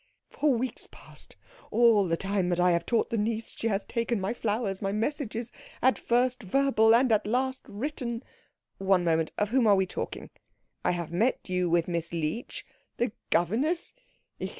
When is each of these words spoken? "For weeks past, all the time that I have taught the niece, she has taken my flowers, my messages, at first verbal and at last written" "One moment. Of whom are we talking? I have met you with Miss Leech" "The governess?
"For 0.31 0.51
weeks 0.51 0.87
past, 0.91 1.35
all 1.69 2.07
the 2.07 2.17
time 2.17 2.49
that 2.49 2.59
I 2.59 2.71
have 2.71 2.87
taught 2.87 3.11
the 3.11 3.19
niece, 3.19 3.55
she 3.55 3.67
has 3.67 3.85
taken 3.85 4.19
my 4.19 4.33
flowers, 4.33 4.81
my 4.81 4.91
messages, 4.91 5.51
at 5.79 5.99
first 5.99 6.41
verbal 6.41 6.95
and 6.95 7.11
at 7.11 7.27
last 7.27 7.63
written" 7.69 8.23
"One 8.79 9.03
moment. 9.03 9.31
Of 9.37 9.49
whom 9.49 9.67
are 9.67 9.75
we 9.75 9.85
talking? 9.85 10.31
I 10.83 10.89
have 10.89 11.11
met 11.11 11.47
you 11.49 11.69
with 11.69 11.87
Miss 11.87 12.11
Leech" 12.13 12.65
"The 12.97 13.11
governess? 13.29 13.93